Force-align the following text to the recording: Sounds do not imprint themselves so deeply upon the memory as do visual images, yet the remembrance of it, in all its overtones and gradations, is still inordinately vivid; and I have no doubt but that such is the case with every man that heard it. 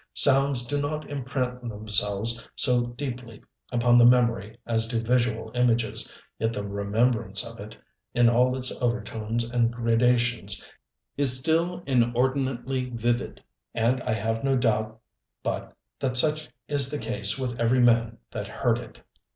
Sounds 0.15 0.65
do 0.65 0.81
not 0.81 1.07
imprint 1.11 1.61
themselves 1.61 2.49
so 2.55 2.87
deeply 2.87 3.43
upon 3.71 3.99
the 3.99 4.03
memory 4.03 4.57
as 4.65 4.87
do 4.87 4.99
visual 4.99 5.51
images, 5.53 6.11
yet 6.39 6.53
the 6.53 6.65
remembrance 6.67 7.45
of 7.45 7.59
it, 7.59 7.77
in 8.15 8.27
all 8.27 8.57
its 8.57 8.71
overtones 8.81 9.43
and 9.43 9.71
gradations, 9.71 10.67
is 11.17 11.37
still 11.37 11.83
inordinately 11.85 12.89
vivid; 12.89 13.43
and 13.75 14.01
I 14.01 14.13
have 14.13 14.43
no 14.43 14.57
doubt 14.57 14.99
but 15.43 15.71
that 15.99 16.17
such 16.17 16.49
is 16.67 16.89
the 16.89 16.97
case 16.97 17.37
with 17.37 17.59
every 17.59 17.77
man 17.79 18.17
that 18.31 18.47
heard 18.47 18.79
it. 18.79 19.03